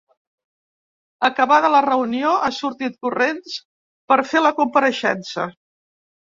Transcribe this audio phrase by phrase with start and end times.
[1.29, 3.61] Acabada la reunió, he sortit corrents
[4.15, 5.51] per fer la compareixença.